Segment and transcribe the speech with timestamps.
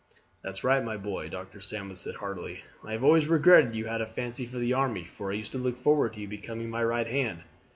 [0.41, 1.59] "That's right, my boy," Dr.
[1.61, 2.63] Sandwith said heartily.
[2.83, 5.59] "I have always regretted you had a fancy for the army, for I used to
[5.59, 7.43] look forward to your becoming my right hand.